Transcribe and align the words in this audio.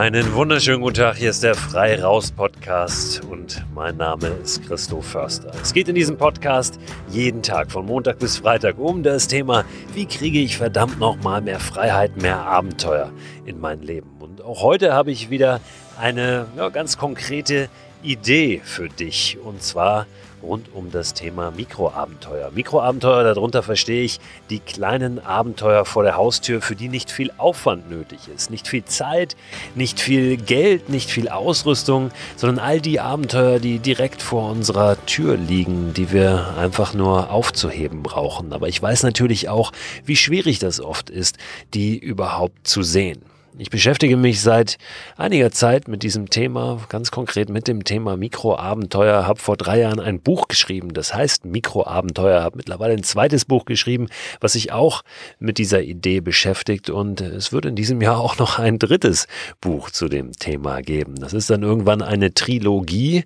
Einen 0.00 0.32
wunderschönen 0.32 0.80
guten 0.80 0.96
Tag, 0.96 1.16
hier 1.18 1.28
ist 1.28 1.42
der 1.42 1.54
Frei 1.54 2.02
Raus 2.02 2.32
Podcast 2.32 3.22
und 3.22 3.62
mein 3.74 3.98
Name 3.98 4.28
ist 4.42 4.66
Christoph 4.66 5.04
Förster. 5.04 5.52
Es 5.60 5.74
geht 5.74 5.90
in 5.90 5.94
diesem 5.94 6.16
Podcast 6.16 6.80
jeden 7.10 7.42
Tag 7.42 7.70
von 7.70 7.84
Montag 7.84 8.18
bis 8.18 8.38
Freitag 8.38 8.78
um 8.78 9.02
das 9.02 9.28
Thema, 9.28 9.66
wie 9.92 10.06
kriege 10.06 10.38
ich 10.38 10.56
verdammt 10.56 10.98
nochmal 10.98 11.42
mehr 11.42 11.60
Freiheit, 11.60 12.16
mehr 12.16 12.38
Abenteuer 12.38 13.12
in 13.44 13.60
mein 13.60 13.82
Leben. 13.82 14.08
Und 14.20 14.40
auch 14.40 14.62
heute 14.62 14.94
habe 14.94 15.10
ich 15.10 15.28
wieder 15.28 15.60
eine 16.00 16.46
ja, 16.56 16.70
ganz 16.70 16.96
konkrete 16.96 17.68
Idee 18.02 18.62
für 18.64 18.88
dich 18.88 19.36
und 19.44 19.62
zwar 19.62 20.06
rund 20.42 20.74
um 20.74 20.90
das 20.90 21.14
Thema 21.14 21.50
Mikroabenteuer. 21.50 22.50
Mikroabenteuer, 22.54 23.24
darunter 23.24 23.62
verstehe 23.62 24.02
ich 24.02 24.20
die 24.48 24.60
kleinen 24.60 25.18
Abenteuer 25.18 25.84
vor 25.84 26.02
der 26.02 26.16
Haustür, 26.16 26.60
für 26.60 26.76
die 26.76 26.88
nicht 26.88 27.10
viel 27.10 27.30
Aufwand 27.38 27.90
nötig 27.90 28.20
ist, 28.34 28.50
nicht 28.50 28.68
viel 28.68 28.84
Zeit, 28.84 29.36
nicht 29.74 30.00
viel 30.00 30.36
Geld, 30.36 30.88
nicht 30.88 31.10
viel 31.10 31.28
Ausrüstung, 31.28 32.10
sondern 32.36 32.64
all 32.64 32.80
die 32.80 33.00
Abenteuer, 33.00 33.58
die 33.58 33.78
direkt 33.78 34.22
vor 34.22 34.50
unserer 34.50 34.96
Tür 35.06 35.36
liegen, 35.36 35.94
die 35.94 36.12
wir 36.12 36.54
einfach 36.58 36.94
nur 36.94 37.30
aufzuheben 37.30 38.02
brauchen. 38.02 38.52
Aber 38.52 38.68
ich 38.68 38.80
weiß 38.80 39.02
natürlich 39.02 39.48
auch, 39.48 39.72
wie 40.04 40.16
schwierig 40.16 40.58
das 40.58 40.80
oft 40.80 41.10
ist, 41.10 41.38
die 41.74 41.98
überhaupt 41.98 42.66
zu 42.66 42.82
sehen. 42.82 43.22
Ich 43.58 43.68
beschäftige 43.68 44.16
mich 44.16 44.40
seit 44.40 44.78
einiger 45.16 45.50
Zeit 45.50 45.88
mit 45.88 46.04
diesem 46.04 46.30
Thema, 46.30 46.78
ganz 46.88 47.10
konkret 47.10 47.48
mit 47.48 47.66
dem 47.66 47.82
Thema 47.82 48.16
Mikroabenteuer, 48.16 49.26
habe 49.26 49.40
vor 49.40 49.56
drei 49.56 49.80
Jahren 49.80 49.98
ein 49.98 50.20
Buch 50.20 50.46
geschrieben, 50.46 50.94
das 50.94 51.12
heißt 51.12 51.44
Mikroabenteuer, 51.44 52.44
habe 52.44 52.56
mittlerweile 52.58 52.92
ein 52.94 53.02
zweites 53.02 53.44
Buch 53.44 53.64
geschrieben, 53.64 54.06
was 54.40 54.52
sich 54.52 54.72
auch 54.72 55.02
mit 55.40 55.58
dieser 55.58 55.82
Idee 55.82 56.20
beschäftigt 56.20 56.90
und 56.90 57.20
es 57.20 57.52
wird 57.52 57.66
in 57.66 57.74
diesem 57.74 58.00
Jahr 58.00 58.20
auch 58.20 58.38
noch 58.38 58.60
ein 58.60 58.78
drittes 58.78 59.26
Buch 59.60 59.90
zu 59.90 60.08
dem 60.08 60.30
Thema 60.30 60.80
geben. 60.80 61.16
Das 61.16 61.32
ist 61.32 61.50
dann 61.50 61.64
irgendwann 61.64 62.02
eine 62.02 62.32
Trilogie. 62.32 63.24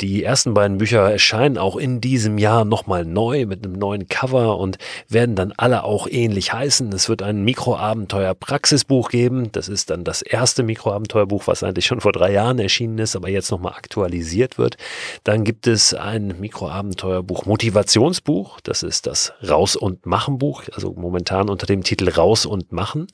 Die 0.00 0.24
ersten 0.24 0.52
beiden 0.52 0.78
Bücher 0.78 1.08
erscheinen 1.08 1.58
auch 1.58 1.76
in 1.76 2.00
diesem 2.00 2.38
Jahr 2.38 2.64
nochmal 2.64 3.04
neu 3.04 3.46
mit 3.46 3.64
einem 3.64 3.74
neuen 3.74 4.08
Cover 4.08 4.58
und 4.58 4.78
werden 5.08 5.36
dann 5.36 5.52
alle 5.56 5.84
auch 5.84 6.08
ähnlich 6.10 6.52
heißen. 6.52 6.92
Es 6.92 7.08
wird 7.08 7.22
ein 7.22 7.44
Mikroabenteuer 7.44 8.34
Praxisbuch 8.34 9.10
geben, 9.10 9.52
das 9.60 9.68
ist 9.68 9.90
dann 9.90 10.04
das 10.04 10.22
erste 10.22 10.62
Mikroabenteuerbuch, 10.62 11.46
was 11.46 11.62
eigentlich 11.62 11.84
schon 11.84 12.00
vor 12.00 12.12
drei 12.12 12.32
Jahren 12.32 12.58
erschienen 12.58 12.96
ist, 12.96 13.14
aber 13.14 13.28
jetzt 13.28 13.50
nochmal 13.50 13.74
aktualisiert 13.74 14.56
wird. 14.56 14.78
Dann 15.22 15.44
gibt 15.44 15.66
es 15.66 15.92
ein 15.92 16.40
Mikroabenteuerbuch 16.40 17.44
Motivationsbuch. 17.44 18.60
Das 18.62 18.82
ist 18.82 19.06
das 19.06 19.34
Raus- 19.46 19.76
und 19.76 20.06
Machen-Buch, 20.06 20.62
also 20.72 20.94
momentan 20.94 21.50
unter 21.50 21.66
dem 21.66 21.82
Titel 21.82 22.08
Raus 22.08 22.46
und 22.46 22.72
Machen 22.72 23.08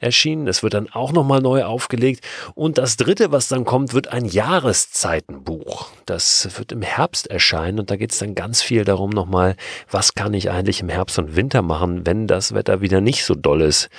erschienen. 0.00 0.48
Es 0.48 0.64
wird 0.64 0.74
dann 0.74 0.90
auch 0.90 1.12
nochmal 1.12 1.40
neu 1.40 1.62
aufgelegt. 1.62 2.24
Und 2.56 2.76
das 2.78 2.96
dritte, 2.96 3.30
was 3.30 3.46
dann 3.46 3.64
kommt, 3.64 3.94
wird 3.94 4.08
ein 4.08 4.24
Jahreszeitenbuch. 4.24 5.90
Das 6.06 6.58
wird 6.58 6.72
im 6.72 6.82
Herbst 6.82 7.28
erscheinen 7.28 7.78
und 7.78 7.92
da 7.92 7.94
geht 7.94 8.10
es 8.10 8.18
dann 8.18 8.34
ganz 8.34 8.62
viel 8.62 8.84
darum 8.84 9.10
nochmal, 9.10 9.54
was 9.88 10.16
kann 10.16 10.34
ich 10.34 10.50
eigentlich 10.50 10.80
im 10.80 10.88
Herbst 10.88 11.20
und 11.20 11.36
Winter 11.36 11.62
machen, 11.62 12.04
wenn 12.04 12.26
das 12.26 12.52
Wetter 12.52 12.80
wieder 12.80 13.00
nicht 13.00 13.24
so 13.24 13.36
doll 13.36 13.62
ist 13.62 13.90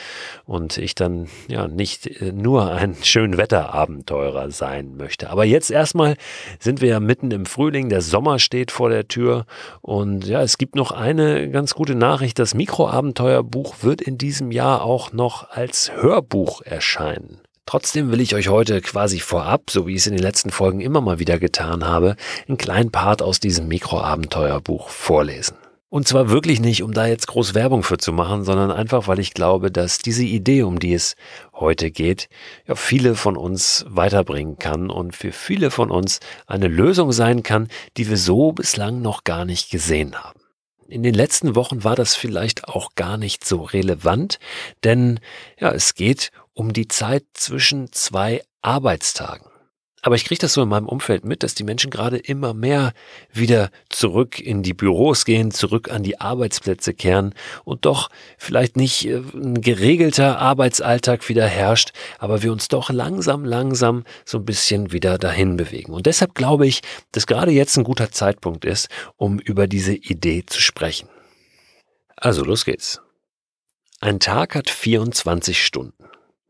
und 0.43 0.77
ich 0.77 0.93
dann 0.93 1.29
ja 1.47 1.69
nicht 1.69 1.84
nicht 1.85 2.07
äh, 2.07 2.31
nur 2.31 2.71
ein 2.71 2.95
Schönwetterabenteurer 3.03 4.49
sein 4.49 4.97
möchte. 4.97 5.29
Aber 5.29 5.45
jetzt 5.45 5.69
erstmal 5.69 6.15
sind 6.59 6.81
wir 6.81 6.89
ja 6.89 6.99
mitten 6.99 7.29
im 7.29 7.45
Frühling, 7.45 7.89
der 7.89 8.01
Sommer 8.01 8.39
steht 8.39 8.71
vor 8.71 8.89
der 8.89 9.07
Tür 9.07 9.45
und 9.81 10.25
ja, 10.25 10.41
es 10.41 10.57
gibt 10.57 10.75
noch 10.75 10.91
eine 10.91 11.47
ganz 11.51 11.75
gute 11.75 11.93
Nachricht. 11.93 12.39
Das 12.39 12.55
Mikroabenteuerbuch 12.55 13.75
wird 13.83 14.01
in 14.01 14.17
diesem 14.17 14.51
Jahr 14.51 14.81
auch 14.81 15.13
noch 15.13 15.51
als 15.51 15.91
Hörbuch 15.95 16.63
erscheinen. 16.63 17.39
Trotzdem 17.67 18.11
will 18.11 18.21
ich 18.21 18.33
euch 18.33 18.47
heute 18.47 18.81
quasi 18.81 19.19
vorab, 19.19 19.69
so 19.69 19.85
wie 19.85 19.93
ich 19.93 20.01
es 20.01 20.07
in 20.07 20.13
den 20.13 20.21
letzten 20.21 20.49
Folgen 20.49 20.81
immer 20.81 21.01
mal 21.01 21.19
wieder 21.19 21.37
getan 21.37 21.85
habe, 21.85 22.15
einen 22.47 22.57
kleinen 22.57 22.91
Part 22.91 23.21
aus 23.21 23.39
diesem 23.39 23.67
Mikroabenteuerbuch 23.67 24.89
vorlesen. 24.89 25.55
Und 25.95 26.09
zwar 26.09 26.29
wirklich 26.29 26.59
nicht, 26.59 26.83
um 26.83 26.91
da 26.91 27.07
jetzt 27.07 27.27
groß 27.27 27.53
Werbung 27.53 27.81
für 27.81 27.97
zu 27.97 28.11
machen, 28.11 28.43
sondern 28.43 28.69
einfach, 28.69 29.07
weil 29.07 29.17
ich 29.17 29.33
glaube, 29.33 29.71
dass 29.71 29.97
diese 29.97 30.25
Idee, 30.25 30.63
um 30.63 30.77
die 30.77 30.93
es 30.93 31.15
heute 31.53 31.89
geht, 31.89 32.27
ja 32.67 32.75
viele 32.75 33.15
von 33.15 33.37
uns 33.37 33.85
weiterbringen 33.87 34.59
kann 34.59 34.89
und 34.89 35.15
für 35.15 35.31
viele 35.31 35.71
von 35.71 35.91
uns 35.91 36.19
eine 36.47 36.67
Lösung 36.67 37.13
sein 37.13 37.43
kann, 37.43 37.69
die 37.95 38.09
wir 38.09 38.17
so 38.17 38.51
bislang 38.51 39.01
noch 39.01 39.23
gar 39.23 39.45
nicht 39.45 39.71
gesehen 39.71 40.21
haben. 40.21 40.41
In 40.89 41.01
den 41.01 41.13
letzten 41.13 41.55
Wochen 41.55 41.85
war 41.85 41.95
das 41.95 42.13
vielleicht 42.13 42.67
auch 42.67 42.95
gar 42.95 43.15
nicht 43.15 43.45
so 43.45 43.61
relevant, 43.61 44.37
denn 44.83 45.21
ja, 45.57 45.71
es 45.71 45.95
geht 45.95 46.31
um 46.51 46.73
die 46.73 46.89
Zeit 46.89 47.23
zwischen 47.35 47.93
zwei 47.93 48.43
Arbeitstagen. 48.61 49.47
Aber 50.05 50.13
ich 50.13 50.25
kriege 50.25 50.37
das 50.37 50.53
so 50.53 50.61
in 50.61 50.69
meinem 50.69 50.87
Umfeld 50.87 51.25
mit, 51.25 51.41
dass 51.41 51.55
die 51.55 51.63
Menschen 51.63 51.89
gerade 51.89 52.17
immer 52.17 52.53
mehr 52.53 52.93
wieder 53.33 53.71
zurück 53.89 54.39
in 54.39 54.61
die 54.61 54.75
Büros 54.75 55.25
gehen, 55.25 55.49
zurück 55.49 55.89
an 55.89 56.03
die 56.03 56.21
Arbeitsplätze 56.21 56.93
kehren 56.93 57.33
und 57.63 57.85
doch 57.85 58.11
vielleicht 58.37 58.77
nicht 58.77 59.07
äh, 59.07 59.23
ein 59.33 59.61
geregelter 59.61 60.37
Arbeitsalltag 60.37 61.27
wieder 61.27 61.47
herrscht, 61.47 61.91
aber 62.19 62.43
wir 62.43 62.51
uns 62.51 62.67
doch 62.67 62.91
langsam, 62.91 63.45
langsam 63.45 64.03
so 64.25 64.37
ein 64.37 64.45
bisschen 64.45 64.91
wieder 64.91 65.17
dahin 65.17 65.57
bewegen. 65.57 65.91
Und 65.91 66.05
deshalb 66.05 66.35
glaube 66.35 66.67
ich, 66.67 66.81
dass 67.11 67.25
gerade 67.25 67.49
jetzt 67.49 67.75
ein 67.75 67.83
guter 67.83 68.11
Zeitpunkt 68.11 68.63
ist, 68.63 68.89
um 69.17 69.39
über 69.39 69.65
diese 69.65 69.95
Idee 69.95 70.45
zu 70.45 70.61
sprechen. 70.61 71.09
Also 72.15 72.43
los 72.43 72.63
geht's. 72.63 73.01
Ein 74.01 74.19
Tag 74.19 74.53
hat 74.53 74.69
24 74.69 75.65
Stunden. 75.65 76.05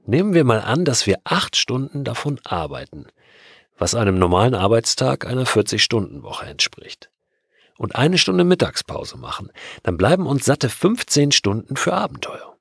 Nehmen 0.05 0.33
wir 0.33 0.43
mal 0.43 0.59
an, 0.59 0.83
dass 0.83 1.07
wir 1.07 1.19
acht 1.23 1.55
Stunden 1.55 2.03
davon 2.03 2.41
arbeiten 2.43 3.05
was 3.77 3.95
einem 3.95 4.17
normalen 4.17 4.55
Arbeitstag 4.55 5.25
einer 5.25 5.45
40-Stunden-Woche 5.45 6.45
entspricht. 6.45 7.09
Und 7.77 7.95
eine 7.95 8.17
Stunde 8.17 8.43
Mittagspause 8.43 9.17
machen, 9.17 9.51
dann 9.83 9.97
bleiben 9.97 10.27
uns 10.27 10.45
satte 10.45 10.69
15 10.69 11.31
Stunden 11.31 11.75
für 11.75 11.93
Abenteuer. 11.93 12.55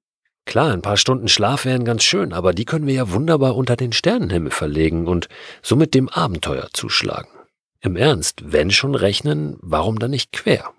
Klar, 0.46 0.72
ein 0.72 0.82
paar 0.82 0.96
Stunden 0.96 1.28
Schlaf 1.28 1.64
wären 1.64 1.84
ganz 1.84 2.02
schön, 2.02 2.32
aber 2.32 2.52
die 2.52 2.64
können 2.64 2.86
wir 2.86 2.94
ja 2.94 3.12
wunderbar 3.12 3.56
unter 3.56 3.76
den 3.76 3.92
Sternenhimmel 3.92 4.50
verlegen 4.50 5.06
und 5.06 5.28
somit 5.62 5.94
dem 5.94 6.08
Abenteuer 6.08 6.68
zuschlagen. 6.72 7.30
Im 7.80 7.96
Ernst, 7.96 8.52
wenn 8.52 8.70
schon 8.70 8.94
rechnen, 8.94 9.56
warum 9.60 9.98
dann 9.98 10.10
nicht 10.10 10.32
quer? 10.32 10.70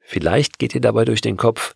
Vielleicht 0.00 0.58
geht 0.58 0.74
ihr 0.74 0.80
dabei 0.80 1.04
durch 1.04 1.20
den 1.20 1.36
Kopf, 1.36 1.74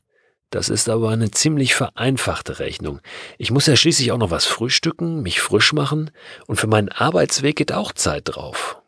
das 0.50 0.68
ist 0.68 0.88
aber 0.88 1.10
eine 1.10 1.30
ziemlich 1.30 1.74
vereinfachte 1.74 2.58
Rechnung. 2.58 3.00
Ich 3.38 3.50
muss 3.50 3.66
ja 3.66 3.76
schließlich 3.76 4.12
auch 4.12 4.18
noch 4.18 4.30
was 4.30 4.46
frühstücken, 4.46 5.22
mich 5.22 5.40
frisch 5.40 5.72
machen 5.72 6.10
und 6.46 6.56
für 6.56 6.66
meinen 6.66 6.88
Arbeitsweg 6.88 7.56
geht 7.56 7.72
auch 7.72 7.92
Zeit 7.92 8.22
drauf. 8.24 8.80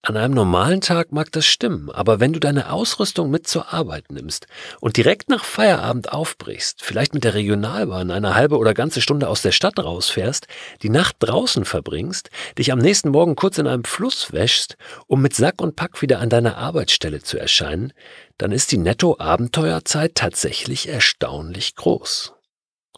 An 0.00 0.16
einem 0.16 0.32
normalen 0.32 0.80
Tag 0.80 1.10
mag 1.10 1.32
das 1.32 1.44
stimmen, 1.44 1.90
aber 1.90 2.20
wenn 2.20 2.32
du 2.32 2.38
deine 2.38 2.70
Ausrüstung 2.70 3.30
mit 3.30 3.48
zur 3.48 3.74
Arbeit 3.74 4.12
nimmst 4.12 4.46
und 4.80 4.96
direkt 4.96 5.28
nach 5.28 5.44
Feierabend 5.44 6.12
aufbrichst, 6.12 6.84
vielleicht 6.84 7.14
mit 7.14 7.24
der 7.24 7.34
Regionalbahn 7.34 8.12
eine 8.12 8.36
halbe 8.36 8.58
oder 8.58 8.74
ganze 8.74 9.00
Stunde 9.00 9.28
aus 9.28 9.42
der 9.42 9.50
Stadt 9.50 9.78
rausfährst, 9.78 10.46
die 10.82 10.88
Nacht 10.88 11.16
draußen 11.18 11.64
verbringst, 11.64 12.30
dich 12.56 12.70
am 12.70 12.78
nächsten 12.78 13.10
Morgen 13.10 13.34
kurz 13.34 13.58
in 13.58 13.66
einem 13.66 13.84
Fluss 13.84 14.32
wäschst, 14.32 14.76
um 15.08 15.20
mit 15.20 15.34
Sack 15.34 15.60
und 15.60 15.74
Pack 15.74 16.00
wieder 16.00 16.20
an 16.20 16.30
deiner 16.30 16.56
Arbeitsstelle 16.56 17.20
zu 17.20 17.36
erscheinen, 17.36 17.92
dann 18.38 18.52
ist 18.52 18.72
die 18.72 18.78
Netto-Abenteuerzeit 18.78 20.14
tatsächlich 20.14 20.88
erstaunlich 20.88 21.74
groß. 21.74 22.34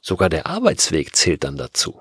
Sogar 0.03 0.29
der 0.29 0.47
Arbeitsweg 0.47 1.17
zählt 1.17 1.45
dann 1.45 1.57
dazu. 1.57 2.01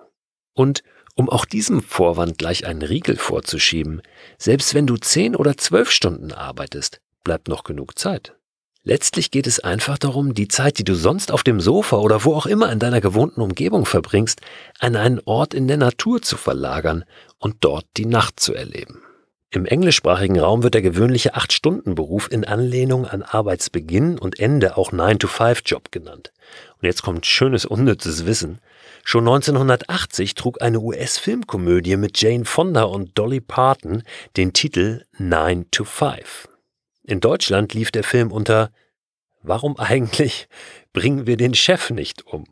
Und 0.54 0.84
um 1.16 1.30
auch 1.30 1.46
diesem 1.46 1.82
Vorwand 1.82 2.38
gleich 2.38 2.66
einen 2.66 2.82
Riegel 2.82 3.18
vorzuschieben, 3.18 4.02
selbst 4.38 4.74
wenn 4.74 4.88
du 4.88 4.98
zehn 4.98 5.36
oder 5.36 5.58
zwölf 5.58 5.92
Stunden 5.92 6.32
arbeitest, 6.32 7.02
bleibt 7.24 7.48
noch 7.48 7.64
genug 7.64 7.98
Zeit. 7.98 8.36
Letztlich 8.84 9.30
geht 9.30 9.46
es 9.46 9.60
einfach 9.60 9.98
darum, 9.98 10.34
die 10.34 10.48
Zeit, 10.48 10.80
die 10.80 10.86
du 10.86 10.96
sonst 10.96 11.32
auf 11.32 11.44
dem 11.44 11.60
Sofa 11.60 11.98
oder 11.98 12.24
wo 12.24 12.34
auch 12.34 12.46
immer 12.46 12.72
in 12.72 12.80
deiner 12.80 13.02
gewohnten 13.02 13.42
Umgebung 13.42 13.86
verbringst, 13.86 14.40
an 14.80 14.96
einen 14.96 15.20
Ort 15.26 15.54
in 15.54 15.68
der 15.68 15.78
Natur 15.78 16.22
zu 16.22 16.38
verlagern 16.38 17.04
und 17.38 17.58
dort 17.60 17.86
die 17.98 18.06
Nacht 18.06 18.40
zu 18.40 18.54
erleben. 18.54 19.02
Im 19.52 19.66
englischsprachigen 19.66 20.40
Raum 20.40 20.62
wird 20.62 20.76
der 20.76 20.84
gewöhnliche 20.84 21.36
8-Stunden-Beruf 21.36 22.32
in 22.32 22.46
Anlehnung 22.46 23.08
an 23.08 23.24
Arbeitsbeginn 23.24 24.20
und 24.20 24.40
Ende 24.40 24.78
auch 24.78 24.92
9-to-5-Job 24.92 25.92
genannt. 25.92 26.32
Und 26.78 26.86
jetzt 26.86 27.02
kommt 27.02 27.26
schönes 27.26 27.66
unnützes 27.66 28.28
Wissen. 28.28 28.60
Schon 29.04 29.28
1980 29.28 30.36
trug 30.36 30.62
eine 30.62 30.80
US-Filmkomödie 30.80 31.98
mit 31.98 32.22
Jane 32.22 32.46
Fonda 32.46 32.84
und 32.84 33.18
Dolly 33.18 33.42
Parton 33.42 34.04
den 34.38 34.54
Titel 34.54 35.04
9 35.18 35.72
to 35.72 35.84
5. 35.84 36.48
In 37.04 37.20
Deutschland 37.20 37.74
lief 37.74 37.90
der 37.90 38.04
Film 38.04 38.32
unter 38.32 38.70
Warum 39.42 39.80
eigentlich 39.80 40.48
bringen 40.94 41.26
wir 41.26 41.38
den 41.38 41.56
Chef 41.56 41.90
nicht 41.90 42.28
um? 42.28 42.46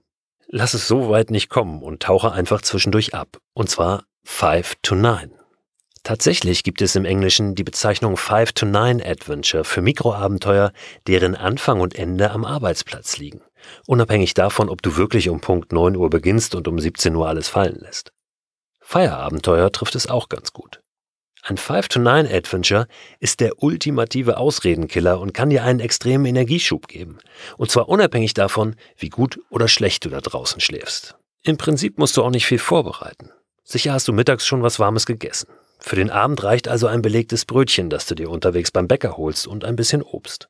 Lass 0.47 0.73
es 0.73 0.87
so 0.87 1.09
weit 1.09 1.29
nicht 1.29 1.49
kommen 1.49 1.83
und 1.83 2.01
tauche 2.01 2.31
einfach 2.31 2.63
zwischendurch 2.63 3.13
ab. 3.13 3.37
Und 3.53 3.69
zwar 3.69 4.05
5 4.23 4.77
to 4.81 4.95
9. 4.95 5.31
Tatsächlich 6.07 6.63
gibt 6.63 6.81
es 6.81 6.95
im 6.95 7.03
Englischen 7.03 7.53
die 7.53 7.65
Bezeichnung 7.65 8.15
Five 8.15 8.53
to 8.53 8.65
Nine 8.65 9.05
Adventure 9.05 9.65
für 9.65 9.81
Mikroabenteuer, 9.81 10.71
deren 11.05 11.35
Anfang 11.35 11.81
und 11.81 11.95
Ende 11.95 12.31
am 12.31 12.45
Arbeitsplatz 12.45 13.17
liegen. 13.17 13.41
Unabhängig 13.87 14.33
davon, 14.33 14.69
ob 14.69 14.81
du 14.81 14.95
wirklich 14.95 15.27
um 15.27 15.41
Punkt 15.41 15.73
9 15.73 15.97
Uhr 15.97 16.09
beginnst 16.09 16.55
und 16.55 16.69
um 16.69 16.79
17 16.79 17.13
Uhr 17.13 17.27
alles 17.27 17.49
fallen 17.49 17.81
lässt. 17.81 18.13
Feierabenteuer 18.79 19.69
trifft 19.73 19.95
es 19.95 20.07
auch 20.07 20.29
ganz 20.29 20.53
gut. 20.53 20.79
Ein 21.43 21.57
5-to-9-Adventure 21.57 22.87
ist 23.19 23.41
der 23.41 23.61
ultimative 23.61 24.37
Ausredenkiller 24.37 25.19
und 25.19 25.33
kann 25.33 25.49
dir 25.49 25.65
einen 25.65 25.81
extremen 25.81 26.23
Energieschub 26.25 26.87
geben. 26.87 27.17
Und 27.57 27.69
zwar 27.69 27.89
unabhängig 27.89 28.33
davon, 28.33 28.77
wie 28.95 29.09
gut 29.09 29.41
oder 29.49 29.67
schlecht 29.67 30.05
du 30.05 30.09
da 30.09 30.21
draußen 30.21 30.61
schläfst. 30.61 31.17
Im 31.43 31.57
Prinzip 31.57 31.97
musst 31.97 32.15
du 32.15 32.23
auch 32.23 32.31
nicht 32.31 32.45
viel 32.45 32.59
vorbereiten. 32.59 33.31
Sicher 33.65 33.91
hast 33.91 34.07
du 34.07 34.13
mittags 34.13 34.47
schon 34.47 34.63
was 34.63 34.79
Warmes 34.79 35.05
gegessen. 35.05 35.49
Für 35.79 35.95
den 35.95 36.09
Abend 36.09 36.43
reicht 36.43 36.67
also 36.67 36.87
ein 36.87 37.01
belegtes 37.01 37.45
Brötchen, 37.45 37.89
das 37.89 38.05
du 38.05 38.15
dir 38.15 38.29
unterwegs 38.29 38.71
beim 38.71 38.87
Bäcker 38.87 39.17
holst 39.17 39.47
und 39.47 39.63
ein 39.63 39.75
bisschen 39.75 40.01
Obst. 40.01 40.49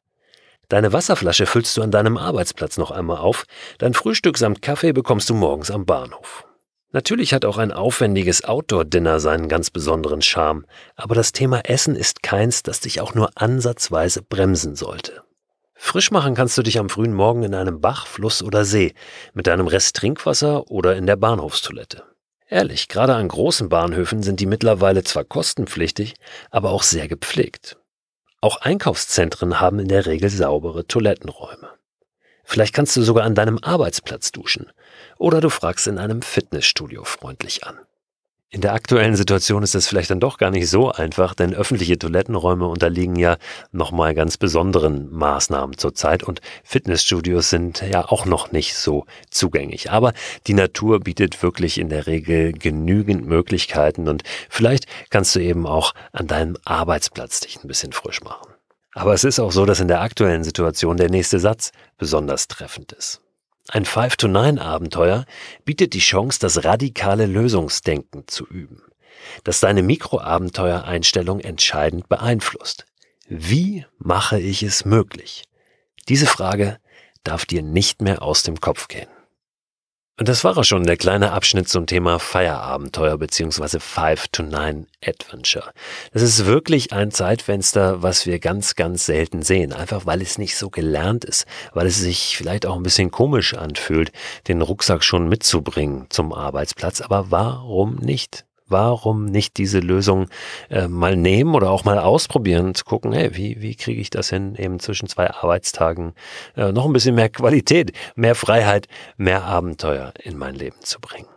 Deine 0.69 0.91
Wasserflasche 0.91 1.45
füllst 1.45 1.77
du 1.77 1.81
an 1.81 1.91
deinem 1.91 2.17
Arbeitsplatz 2.17 2.77
noch 2.77 2.91
einmal 2.91 3.17
auf, 3.17 3.45
dein 3.77 3.93
Frühstück 3.93 4.37
samt 4.37 4.61
Kaffee 4.61 4.91
bekommst 4.91 5.29
du 5.29 5.33
morgens 5.33 5.71
am 5.71 5.85
Bahnhof. 5.85 6.45
Natürlich 6.91 7.33
hat 7.33 7.45
auch 7.45 7.57
ein 7.57 7.71
aufwendiges 7.71 8.43
Outdoor-Dinner 8.43 9.19
seinen 9.19 9.49
ganz 9.49 9.69
besonderen 9.69 10.21
Charme, 10.21 10.65
aber 10.95 11.15
das 11.15 11.31
Thema 11.31 11.61
Essen 11.61 11.95
ist 11.95 12.23
keins, 12.23 12.63
das 12.63 12.79
dich 12.79 13.01
auch 13.01 13.13
nur 13.13 13.29
ansatzweise 13.35 14.21
bremsen 14.21 14.75
sollte. 14.75 15.23
Frisch 15.75 16.11
machen 16.11 16.33
kannst 16.33 16.57
du 16.57 16.63
dich 16.63 16.79
am 16.79 16.89
frühen 16.89 17.13
Morgen 17.13 17.43
in 17.43 17.53
einem 17.53 17.81
Bach, 17.81 18.07
Fluss 18.07 18.41
oder 18.41 18.65
See, 18.65 18.93
mit 19.33 19.47
deinem 19.47 19.67
Rest 19.67 19.95
Trinkwasser 19.95 20.69
oder 20.71 20.95
in 20.95 21.05
der 21.05 21.17
Bahnhofstoilette. 21.17 22.03
Ehrlich, 22.49 22.87
gerade 22.87 23.15
an 23.15 23.27
großen 23.27 23.67
Bahnhöfen 23.67 24.23
sind 24.23 24.39
die 24.39 24.45
mittlerweile 24.45 25.03
zwar 25.03 25.25
kostenpflichtig, 25.25 26.15
aber 26.49 26.71
auch 26.71 26.83
sehr 26.83 27.07
gepflegt. 27.07 27.77
Auch 28.39 28.61
Einkaufszentren 28.61 29.59
haben 29.59 29.79
in 29.79 29.89
der 29.89 30.05
Regel 30.05 30.29
saubere 30.29 30.87
Toilettenräume. 30.87 31.71
Vielleicht 32.45 32.73
kannst 32.73 32.95
du 32.95 33.01
sogar 33.01 33.25
an 33.25 33.35
deinem 33.35 33.59
Arbeitsplatz 33.61 34.31
duschen 34.31 34.71
oder 35.17 35.41
du 35.41 35.49
fragst 35.49 35.87
in 35.87 35.97
einem 35.97 36.21
Fitnessstudio 36.21 37.03
freundlich 37.03 37.65
an. 37.65 37.79
In 38.49 38.61
der 38.61 38.73
aktuellen 38.73 39.17
Situation 39.17 39.61
ist 39.61 39.75
es 39.75 39.89
vielleicht 39.89 40.09
dann 40.09 40.21
doch 40.21 40.37
gar 40.37 40.51
nicht 40.51 40.69
so 40.69 40.89
einfach, 40.89 41.35
denn 41.35 41.53
öffentliche 41.53 41.99
Toilettenräume 41.99 42.65
unterliegen 42.65 43.17
ja 43.17 43.35
nochmal 43.73 44.15
ganz 44.15 44.37
besonderen 44.37 45.11
Maßnahmen 45.11 45.77
zurzeit 45.77 46.23
und 46.23 46.39
Fitnessstudios 46.63 47.49
sind 47.49 47.81
ja 47.81 48.05
auch 48.07 48.25
noch 48.25 48.53
nicht 48.53 48.75
so 48.75 49.05
zugänglich. 49.29 49.91
Aber 49.91 50.13
die 50.47 50.53
Natur 50.53 51.01
bietet 51.01 51.43
wirklich 51.43 51.77
in 51.77 51.89
der 51.89 52.07
Regel 52.07 52.53
genügend 52.53 53.27
Möglichkeiten 53.27 54.07
und 54.07 54.23
vielleicht 54.49 54.85
kannst 55.09 55.35
du 55.35 55.39
eben 55.41 55.67
auch 55.67 55.93
an 56.13 56.27
deinem 56.27 56.55
Arbeitsplatz 56.63 57.41
dich 57.41 57.61
ein 57.61 57.67
bisschen 57.67 57.91
frisch 57.91 58.21
machen. 58.21 58.53
Aber 58.93 59.13
es 59.13 59.25
ist 59.25 59.41
auch 59.41 59.51
so, 59.51 59.65
dass 59.65 59.81
in 59.81 59.89
der 59.89 59.99
aktuellen 59.99 60.45
Situation 60.45 60.95
der 60.95 61.09
nächste 61.09 61.39
Satz 61.39 61.71
besonders 61.97 62.47
treffend 62.47 62.93
ist. 62.93 63.21
Ein 63.69 63.85
5-to-9-Abenteuer 63.85 65.25
bietet 65.65 65.93
die 65.93 65.99
Chance, 65.99 66.39
das 66.39 66.63
radikale 66.63 67.25
Lösungsdenken 67.25 68.27
zu 68.27 68.47
üben, 68.47 68.81
das 69.43 69.59
deine 69.59 69.83
Mikroabenteuereinstellung 69.83 71.41
entscheidend 71.41 72.07
beeinflusst. 72.07 72.85
Wie 73.27 73.85
mache 73.97 74.39
ich 74.39 74.63
es 74.63 74.85
möglich? 74.85 75.43
Diese 76.07 76.27
Frage 76.27 76.79
darf 77.25 77.45
dir 77.45 77.61
nicht 77.61 78.01
mehr 78.01 78.21
aus 78.21 78.43
dem 78.43 78.61
Kopf 78.61 78.87
gehen. 78.87 79.09
Und 80.19 80.27
das 80.27 80.43
war 80.43 80.57
auch 80.57 80.63
schon 80.63 80.83
der 80.83 80.97
kleine 80.97 81.31
Abschnitt 81.31 81.69
zum 81.69 81.85
Thema 81.85 82.17
Feierabenteuer 82.17 83.19
bzw. 83.19 83.79
Five 83.79 84.27
to 84.29 84.41
Nine 84.41 84.87
Adventure. 85.05 85.71
Das 86.11 86.23
ist 86.23 86.47
wirklich 86.47 86.91
ein 86.91 87.11
Zeitfenster, 87.11 88.01
was 88.01 88.25
wir 88.25 88.39
ganz, 88.39 88.75
ganz 88.75 89.05
selten 89.05 89.43
sehen. 89.43 89.73
Einfach 89.73 90.07
weil 90.07 90.23
es 90.23 90.39
nicht 90.39 90.57
so 90.57 90.71
gelernt 90.71 91.23
ist, 91.23 91.45
weil 91.73 91.85
es 91.85 91.99
sich 91.99 92.35
vielleicht 92.35 92.65
auch 92.65 92.77
ein 92.77 92.83
bisschen 92.83 93.11
komisch 93.11 93.53
anfühlt, 93.53 94.11
den 94.47 94.63
Rucksack 94.63 95.03
schon 95.03 95.29
mitzubringen 95.29 96.07
zum 96.09 96.33
Arbeitsplatz. 96.33 97.01
Aber 97.01 97.29
warum 97.29 97.97
nicht? 97.97 98.47
Warum 98.69 99.25
nicht 99.25 99.57
diese 99.57 99.79
Lösung 99.79 100.27
äh, 100.69 100.87
mal 100.87 101.15
nehmen 101.15 101.55
oder 101.55 101.71
auch 101.71 101.85
mal 101.85 101.99
ausprobieren, 101.99 102.75
zu 102.75 102.85
gucken, 102.85 103.13
hey, 103.13 103.35
wie, 103.35 103.61
wie 103.61 103.75
kriege 103.75 104.01
ich 104.01 104.09
das 104.09 104.29
hin, 104.29 104.55
eben 104.55 104.79
zwischen 104.79 105.07
zwei 105.07 105.31
Arbeitstagen 105.31 106.13
äh, 106.55 106.71
noch 106.71 106.85
ein 106.85 106.93
bisschen 106.93 107.15
mehr 107.15 107.29
Qualität, 107.29 107.91
mehr 108.15 108.35
Freiheit, 108.35 108.87
mehr 109.17 109.43
Abenteuer 109.43 110.13
in 110.23 110.37
mein 110.37 110.55
Leben 110.55 110.81
zu 110.81 110.99
bringen. 110.99 111.36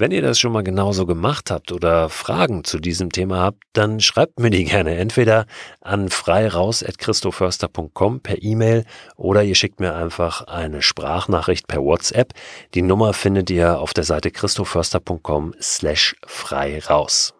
Wenn 0.00 0.10
ihr 0.12 0.22
das 0.22 0.38
schon 0.40 0.52
mal 0.52 0.62
genauso 0.62 1.04
gemacht 1.04 1.50
habt 1.50 1.72
oder 1.72 2.08
Fragen 2.08 2.64
zu 2.64 2.78
diesem 2.78 3.12
Thema 3.12 3.40
habt, 3.40 3.62
dann 3.74 4.00
schreibt 4.00 4.40
mir 4.40 4.48
die 4.48 4.64
gerne 4.70 4.96
entweder 4.96 5.44
an 5.82 6.08
freiraus.christoförster.com 6.08 8.20
per 8.20 8.42
E-Mail 8.42 8.86
oder 9.16 9.42
ihr 9.42 9.54
schickt 9.54 9.78
mir 9.78 9.94
einfach 9.94 10.46
eine 10.46 10.80
Sprachnachricht 10.80 11.68
per 11.68 11.82
WhatsApp. 11.82 12.32
Die 12.72 12.80
Nummer 12.80 13.12
findet 13.12 13.50
ihr 13.50 13.78
auf 13.78 13.92
der 13.92 14.04
Seite 14.04 14.30
christoförster.com 14.30 15.52
slash 15.60 16.16
frei 16.26 16.78
raus. 16.78 17.34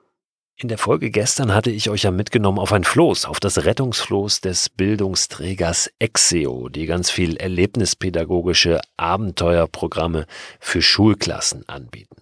In 0.57 0.69
der 0.69 0.77
Folge 0.77 1.11
gestern 1.11 1.55
hatte 1.55 1.71
ich 1.71 1.89
euch 1.89 2.03
ja 2.03 2.11
mitgenommen 2.11 2.59
auf 2.59 2.75
ein 2.75 2.85
Floß, 2.85 3.25
auf 3.25 3.41
das 3.41 3.65
Rettungsfloß 3.65 4.43
des 4.43 4.69
Bildungsträgers 4.69 5.91
Exeo, 5.99 6.69
die 6.69 6.85
ganz 6.85 7.11
viel 7.11 7.39
erlebnispädagogische 7.39 8.83
Abenteuerprogramme 8.99 10.27
für 10.59 10.83
Schulklassen 10.83 11.67
anbieten. 11.67 12.21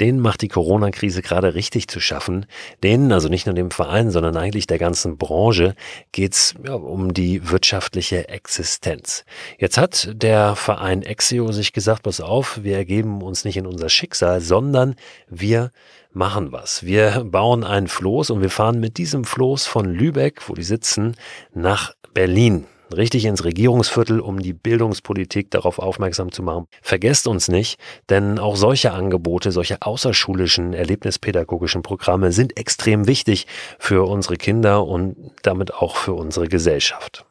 Denen 0.00 0.20
macht 0.20 0.42
die 0.42 0.48
Corona-Krise 0.48 1.22
gerade 1.22 1.54
richtig 1.54 1.88
zu 1.88 2.00
schaffen. 2.00 2.46
Denen, 2.82 3.12
also 3.12 3.28
nicht 3.28 3.46
nur 3.46 3.54
dem 3.54 3.70
Verein, 3.70 4.10
sondern 4.10 4.36
eigentlich 4.36 4.66
der 4.66 4.78
ganzen 4.78 5.16
Branche, 5.16 5.74
geht's 6.12 6.54
ja, 6.64 6.74
um 6.74 7.14
die 7.14 7.50
wirtschaftliche 7.50 8.28
Existenz. 8.28 9.24
Jetzt 9.58 9.78
hat 9.78 10.10
der 10.12 10.54
Verein 10.56 11.02
Exio 11.02 11.50
sich 11.52 11.72
gesagt, 11.72 12.02
pass 12.02 12.20
auf, 12.20 12.62
wir 12.62 12.76
ergeben 12.76 13.22
uns 13.22 13.44
nicht 13.44 13.56
in 13.56 13.66
unser 13.66 13.88
Schicksal, 13.88 14.40
sondern 14.40 14.96
wir 15.28 15.70
machen 16.12 16.52
was. 16.52 16.84
Wir 16.84 17.24
bauen 17.24 17.64
ein 17.64 17.88
Floß 17.88 18.30
und 18.30 18.42
wir 18.42 18.50
fahren 18.50 18.80
mit 18.80 18.98
diesem 18.98 19.24
Floß 19.24 19.66
von 19.66 19.86
Lübeck, 19.86 20.48
wo 20.48 20.54
die 20.54 20.62
sitzen, 20.62 21.14
nach 21.54 21.94
Berlin 22.12 22.66
richtig 22.94 23.24
ins 23.24 23.44
Regierungsviertel, 23.44 24.20
um 24.20 24.40
die 24.40 24.52
Bildungspolitik 24.52 25.50
darauf 25.50 25.78
aufmerksam 25.78 26.32
zu 26.32 26.42
machen. 26.42 26.66
Vergesst 26.82 27.26
uns 27.26 27.48
nicht, 27.48 27.78
denn 28.08 28.38
auch 28.38 28.56
solche 28.56 28.92
Angebote, 28.92 29.52
solche 29.52 29.82
außerschulischen, 29.82 30.72
erlebnispädagogischen 30.72 31.82
Programme 31.82 32.32
sind 32.32 32.56
extrem 32.56 33.06
wichtig 33.06 33.46
für 33.78 34.08
unsere 34.08 34.36
Kinder 34.36 34.86
und 34.86 35.16
damit 35.42 35.74
auch 35.74 35.96
für 35.96 36.14
unsere 36.14 36.48
Gesellschaft. 36.48 37.25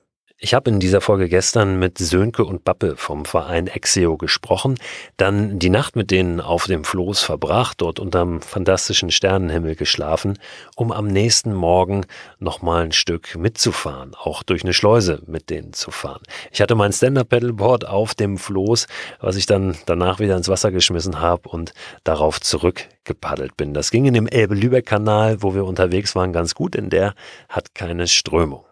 Ich 0.46 0.54
habe 0.54 0.70
in 0.70 0.80
dieser 0.80 1.02
Folge 1.02 1.28
gestern 1.28 1.80
mit 1.80 1.98
Sönke 1.98 2.46
und 2.46 2.64
Bappe 2.64 2.98
vom 2.98 3.26
Verein 3.26 3.66
Exeo 3.66 4.16
gesprochen, 4.16 4.76
dann 5.18 5.58
die 5.58 5.72
Nacht 5.72 5.96
mit 5.96 6.12
denen 6.12 6.40
auf 6.40 6.66
dem 6.68 6.84
Floß 6.84 7.24
verbracht, 7.24 7.82
dort 7.82 8.00
unterm 8.00 8.42
fantastischen 8.42 9.10
Sternenhimmel 9.10 9.76
geschlafen, 9.76 10.38
um 10.76 10.92
am 10.92 11.08
nächsten 11.08 11.52
Morgen 11.52 12.06
nochmal 12.38 12.84
ein 12.84 12.92
Stück 12.92 13.36
mitzufahren, 13.36 14.14
auch 14.14 14.44
durch 14.44 14.64
eine 14.64 14.76
Schleuse 14.76 15.24
mit 15.26 15.50
denen 15.50 15.74
zu 15.74 15.90
fahren. 15.90 16.22
Ich 16.52 16.62
hatte 16.62 16.76
mein 16.76 16.94
Stand-Up-Paddleboard 16.94 17.88
auf 17.88 18.14
dem 18.14 18.38
Floß, 18.38 18.86
was 19.20 19.38
ich 19.38 19.48
dann 19.48 19.76
danach 19.88 20.20
wieder 20.20 20.38
ins 20.38 20.48
Wasser 20.48 20.72
geschmissen 20.72 21.22
habe 21.22 21.50
und 21.50 21.74
darauf 22.04 22.40
zurückgepaddelt 22.40 23.58
bin. 23.58 23.74
Das 23.74 23.90
ging 23.90 24.06
in 24.06 24.14
dem 24.14 24.28
Elbe-Lübeck-Kanal, 24.28 25.42
wo 25.42 25.56
wir 25.56 25.66
unterwegs 25.66 26.16
waren, 26.16 26.34
ganz 26.34 26.54
gut, 26.54 26.76
denn 26.76 26.92
der 26.92 27.16
hat 27.50 27.74
keine 27.74 28.06
Strömung. 28.06 28.65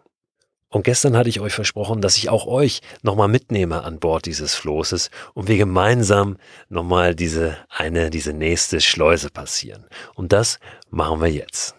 Und 0.73 0.81
gestern 0.81 1.15
hatte 1.15 1.29
ich 1.29 1.39
euch 1.39 1.53
versprochen, 1.53 2.01
dass 2.01 2.17
ich 2.17 2.31
auch 2.31 2.47
euch 2.47 2.81
nochmal 3.03 3.27
mitnehme 3.27 3.83
an 3.83 3.99
Bord 3.99 4.25
dieses 4.25 4.55
Floßes 4.55 5.11
und 5.35 5.47
wir 5.47 5.57
gemeinsam 5.57 6.37
nochmal 6.67 7.13
diese 7.13 7.57
eine, 7.69 8.09
diese 8.09 8.33
nächste 8.33 8.81
Schleuse 8.81 9.29
passieren. 9.29 9.85
Und 10.15 10.33
das 10.33 10.59
machen 10.89 11.21
wir 11.21 11.29
jetzt. 11.29 11.75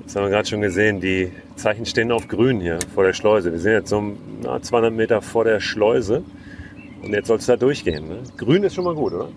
Jetzt 0.00 0.16
haben 0.16 0.22
wir 0.22 0.30
gerade 0.30 0.48
schon 0.48 0.62
gesehen, 0.62 1.02
die 1.02 1.30
Zeichen 1.56 1.84
stehen 1.84 2.10
auf 2.10 2.26
grün 2.26 2.62
hier 2.62 2.78
vor 2.94 3.04
der 3.04 3.12
Schleuse. 3.12 3.52
Wir 3.52 3.60
sind 3.60 3.72
jetzt 3.72 3.90
so 3.90 4.16
200 4.62 4.90
Meter 4.90 5.20
vor 5.20 5.44
der 5.44 5.60
Schleuse. 5.60 6.24
Und 7.02 7.12
jetzt 7.12 7.28
soll 7.28 7.38
es 7.38 7.46
da 7.46 7.56
durchgehen. 7.56 8.08
Ne? 8.08 8.22
Grün 8.36 8.62
ist 8.62 8.74
schon 8.74 8.84
mal 8.84 8.94
gut, 8.94 9.12
oder? 9.12 9.28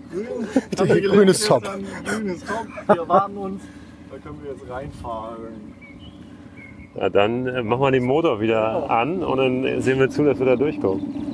Grün, 0.76 1.02
grün 1.04 1.28
ist 1.28 1.46
top. 1.46 1.62
Grün 2.04 2.28
ist 2.28 2.46
top. 2.46 2.96
Wir 2.96 3.08
warten 3.08 3.36
uns. 3.36 3.62
Da 4.10 4.18
können 4.18 4.40
wir 4.42 4.52
jetzt 4.52 4.68
reinfahren. 4.68 5.72
Ja, 6.94 7.08
dann 7.08 7.46
äh, 7.46 7.62
machen 7.62 7.80
wir 7.80 7.90
den 7.90 8.04
Motor 8.04 8.40
wieder 8.40 8.90
an 8.90 9.22
und 9.24 9.38
dann 9.38 9.80
sehen 9.80 9.98
wir 9.98 10.10
zu, 10.10 10.24
dass 10.24 10.38
wir 10.38 10.46
da 10.46 10.56
durchkommen. 10.56 11.32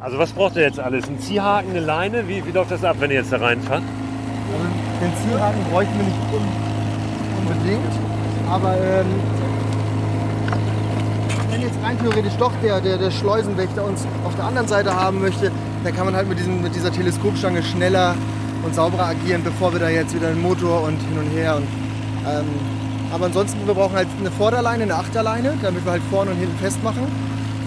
Also 0.00 0.18
was 0.18 0.32
braucht 0.32 0.56
ihr 0.56 0.62
jetzt 0.62 0.80
alles? 0.80 1.08
Ein 1.08 1.18
Ziehhaken, 1.20 1.70
eine 1.70 1.80
Leine? 1.80 2.28
Wie, 2.28 2.44
wie 2.44 2.50
läuft 2.50 2.72
das 2.72 2.84
ab, 2.84 2.96
wenn 2.98 3.10
ihr 3.10 3.18
jetzt 3.18 3.32
da 3.32 3.36
reinfahrt? 3.36 3.82
Also 3.82 4.66
den 5.00 5.12
Zielhaken 5.22 5.64
bräuchten 5.70 5.96
wir 5.96 6.04
nicht 6.04 6.16
un 6.34 6.42
unbedingt, 7.46 7.92
aber 8.50 8.76
ähm, 8.76 9.06
jetzt 11.74 11.84
rein 11.84 11.98
theoretisch 11.98 12.34
doch 12.38 12.52
der, 12.62 12.80
der, 12.80 12.98
der 12.98 13.10
Schleusenwächter 13.10 13.84
uns 13.84 14.06
auf 14.24 14.34
der 14.36 14.44
anderen 14.44 14.68
Seite 14.68 14.94
haben 14.94 15.20
möchte, 15.20 15.50
dann 15.82 15.94
kann 15.94 16.06
man 16.06 16.14
halt 16.14 16.28
mit, 16.28 16.38
diesen, 16.38 16.62
mit 16.62 16.74
dieser 16.74 16.92
Teleskopstange 16.92 17.62
schneller 17.62 18.14
und 18.64 18.74
sauberer 18.74 19.06
agieren, 19.06 19.42
bevor 19.44 19.72
wir 19.72 19.80
da 19.80 19.88
jetzt 19.88 20.14
wieder 20.14 20.28
den 20.28 20.40
Motor 20.40 20.82
und 20.82 20.98
hin 20.98 21.18
und 21.18 21.30
her. 21.30 21.56
Und, 21.56 21.66
ähm, 22.26 22.44
aber 23.12 23.26
ansonsten, 23.26 23.66
wir 23.66 23.74
brauchen 23.74 23.94
halt 23.94 24.08
eine 24.18 24.30
Vorderleine, 24.30 24.84
eine 24.84 24.94
Achterleine, 24.94 25.54
damit 25.62 25.84
wir 25.84 25.92
halt 25.92 26.02
vorne 26.10 26.30
und 26.30 26.38
hinten 26.38 26.58
festmachen. 26.58 27.06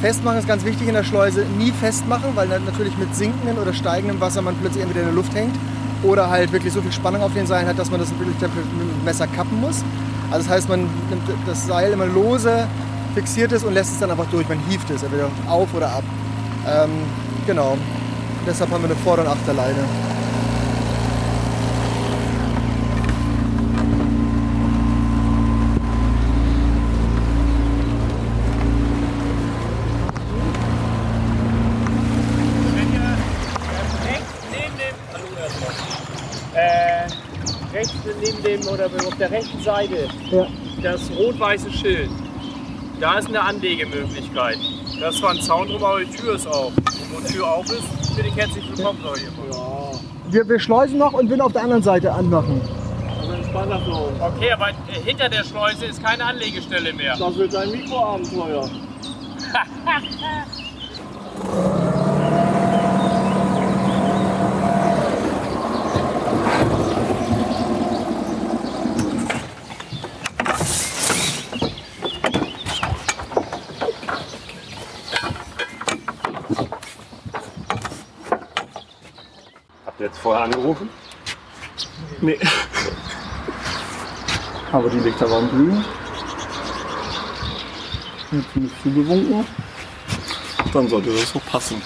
Festmachen 0.02 0.40
ist 0.40 0.48
ganz 0.48 0.64
wichtig 0.66 0.88
in 0.88 0.94
der 0.94 1.04
Schleuse. 1.04 1.46
Nie 1.58 1.72
festmachen, 1.72 2.32
weil 2.36 2.48
natürlich 2.48 2.98
mit 2.98 3.16
sinkendem 3.16 3.58
oder 3.58 3.74
steigendem 3.74 4.20
Wasser 4.20 4.42
man 4.42 4.56
plötzlich 4.56 4.84
entweder 4.84 5.02
in 5.02 5.08
der 5.08 5.16
Luft 5.16 5.34
hängt 5.34 5.56
oder 6.04 6.30
halt 6.30 6.52
wirklich 6.52 6.74
so 6.74 6.82
viel 6.82 6.92
Spannung 6.92 7.22
auf 7.22 7.34
den 7.34 7.48
Seilen 7.48 7.68
hat, 7.68 7.80
dass 7.80 7.90
man 7.90 8.00
das 8.00 8.12
wirklich 8.12 8.40
mit 8.40 8.52
dem 8.52 9.04
Messer 9.04 9.26
kappen 9.28 9.60
muss. 9.60 9.84
Also 10.30 10.46
das 10.46 10.50
heißt, 10.50 10.70
man 10.70 10.82
nimmt 10.82 11.24
das 11.46 11.66
Seil 11.66 11.94
immer 11.94 12.06
lose, 12.06 12.68
fixiert 13.18 13.52
es 13.52 13.64
und 13.64 13.74
lässt 13.74 13.94
es 13.94 14.00
dann 14.00 14.12
einfach 14.12 14.30
durch. 14.30 14.48
Man 14.48 14.60
hieft 14.70 14.88
es 14.92 15.02
entweder 15.02 15.32
auf 15.48 15.74
oder 15.74 15.90
ab. 15.90 16.04
Ähm, 16.68 16.92
genau. 17.48 17.76
Deshalb 18.46 18.70
haben 18.70 18.84
wir 18.84 18.92
eine 18.92 19.00
Vorder- 19.00 19.24
und 19.24 19.30
Achterleine. 19.30 19.74
Äh, 34.04 34.08
rechts 34.08 34.34
neben 34.52 34.78
dem, 34.78 34.96
hallo 35.12 35.28
erstmal, 35.42 35.74
äh, 36.54 37.76
rechts 37.76 37.94
neben 38.22 38.44
dem 38.44 38.68
oder 38.68 38.86
auf 38.86 39.16
der 39.18 39.32
rechten 39.32 39.64
Seite 39.64 40.08
Ja. 40.30 40.46
das 40.84 41.10
rot-weiße 41.18 41.72
Schild, 41.72 42.10
da 43.00 43.20
ist 43.20 43.28
eine 43.28 43.42
Anlegemöglichkeit. 43.42 44.58
Da 45.00 45.10
ist 45.10 45.20
zwar 45.20 45.32
ein 45.32 45.42
Zaun 45.42 45.68
drum, 45.68 45.84
aber 45.84 46.00
die 46.00 46.16
Tür 46.16 46.36
ist 46.36 46.48
auf. 46.48 46.76
Und 46.76 47.14
wo 47.14 47.20
die 47.20 47.34
Tür 47.34 47.48
auf 47.48 47.66
ist, 47.66 48.16
bin 48.16 48.26
ich 48.26 48.36
herzlich 48.36 48.68
willkommen, 48.70 49.00
sag 49.04 49.18
ich 49.18 49.24
immer. 49.24 49.92
Wir, 50.30 50.50
wir 50.50 50.60
schleusen 50.60 50.98
noch 50.98 51.14
und 51.14 51.30
würden 51.30 51.42
auf 51.42 51.54
der 51.54 51.64
anderen 51.64 51.84
Seite 51.84 52.12
anmachen. 52.12 52.62
Also. 53.54 54.12
Okay, 54.20 54.52
aber 54.52 54.68
hinter 55.04 55.30
der 55.30 55.44
Schleuse 55.44 55.86
ist 55.86 56.04
keine 56.04 56.26
Anlegestelle 56.26 56.94
mehr. 56.94 57.16
Das 57.18 57.36
wird 57.36 57.56
ein 57.56 57.72
Mikroabenteuer. 57.72 58.70
jetzt 80.00 80.20
vorher 80.20 80.44
angerufen? 80.46 80.90
Nee. 82.22 82.40
Aber 84.72 84.90
die 84.90 85.00
Lichter 85.00 85.30
waren 85.30 85.50
grün. 85.50 85.86
Jetzt 88.32 88.54
bin 88.54 88.66
ich 88.66 88.84
zugewunken. 88.84 89.46
Dann 90.74 90.88
sollte 90.88 91.12
das 91.12 91.32
so 91.32 91.40
passen. 91.40 91.82